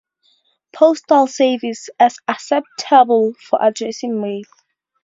Postal 0.73 1.27
Service 1.27 1.91
as 1.99 2.17
acceptable 2.27 3.35
for 3.39 3.59
addressing 3.61 4.19
mail. 4.19 4.41